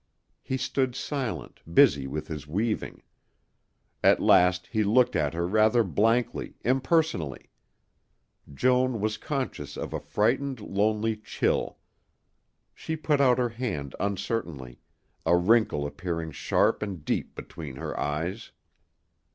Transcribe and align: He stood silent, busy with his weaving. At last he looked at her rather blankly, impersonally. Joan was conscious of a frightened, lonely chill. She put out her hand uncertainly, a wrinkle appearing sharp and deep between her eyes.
He 0.41 0.57
stood 0.57 0.95
silent, 0.95 1.59
busy 1.71 2.07
with 2.07 2.27
his 2.27 2.47
weaving. 2.47 3.03
At 4.03 4.19
last 4.19 4.65
he 4.65 4.83
looked 4.83 5.15
at 5.15 5.35
her 5.35 5.45
rather 5.47 5.83
blankly, 5.83 6.55
impersonally. 6.65 7.51
Joan 8.51 8.99
was 8.99 9.17
conscious 9.19 9.77
of 9.77 9.93
a 9.93 9.99
frightened, 9.99 10.59
lonely 10.59 11.17
chill. 11.17 11.77
She 12.73 12.95
put 12.95 13.21
out 13.21 13.37
her 13.37 13.49
hand 13.49 13.93
uncertainly, 13.99 14.79
a 15.23 15.37
wrinkle 15.37 15.85
appearing 15.85 16.31
sharp 16.31 16.81
and 16.81 17.05
deep 17.05 17.35
between 17.35 17.75
her 17.75 17.95
eyes. 17.99 18.51